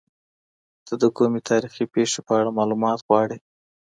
[0.85, 3.37] ته د کومې تاريخي پېښې په اړه معلومات غواړې؟